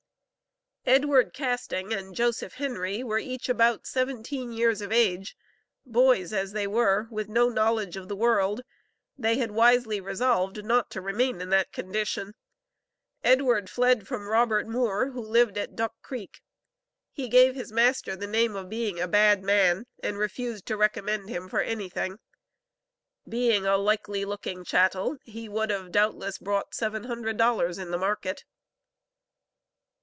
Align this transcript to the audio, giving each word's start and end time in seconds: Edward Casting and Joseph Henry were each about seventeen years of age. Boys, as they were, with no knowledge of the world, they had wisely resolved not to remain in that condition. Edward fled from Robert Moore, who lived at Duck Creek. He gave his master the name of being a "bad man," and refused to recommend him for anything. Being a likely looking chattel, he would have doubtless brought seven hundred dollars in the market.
Edward 0.83 1.31
Casting 1.35 1.93
and 1.93 2.15
Joseph 2.15 2.55
Henry 2.55 3.03
were 3.03 3.19
each 3.19 3.47
about 3.47 3.85
seventeen 3.85 4.51
years 4.51 4.81
of 4.81 4.91
age. 4.91 5.37
Boys, 5.85 6.33
as 6.33 6.53
they 6.53 6.65
were, 6.65 7.07
with 7.11 7.29
no 7.29 7.49
knowledge 7.49 7.95
of 7.95 8.07
the 8.07 8.15
world, 8.15 8.61
they 9.15 9.37
had 9.37 9.51
wisely 9.51 10.01
resolved 10.01 10.65
not 10.65 10.89
to 10.89 10.99
remain 10.99 11.39
in 11.39 11.49
that 11.49 11.71
condition. 11.71 12.33
Edward 13.23 13.69
fled 13.69 14.07
from 14.07 14.25
Robert 14.27 14.67
Moore, 14.67 15.11
who 15.11 15.21
lived 15.21 15.55
at 15.55 15.75
Duck 15.75 15.93
Creek. 16.01 16.41
He 17.11 17.29
gave 17.29 17.53
his 17.53 17.71
master 17.71 18.15
the 18.15 18.25
name 18.27 18.55
of 18.55 18.67
being 18.67 18.99
a 18.99 19.07
"bad 19.07 19.43
man," 19.43 19.85
and 20.01 20.17
refused 20.17 20.65
to 20.65 20.77
recommend 20.77 21.29
him 21.29 21.47
for 21.47 21.61
anything. 21.61 22.17
Being 23.29 23.67
a 23.67 23.77
likely 23.77 24.25
looking 24.25 24.63
chattel, 24.65 25.17
he 25.25 25.47
would 25.47 25.69
have 25.69 25.91
doubtless 25.91 26.39
brought 26.39 26.73
seven 26.73 27.03
hundred 27.03 27.37
dollars 27.37 27.77
in 27.77 27.91
the 27.91 27.99
market. 27.99 28.43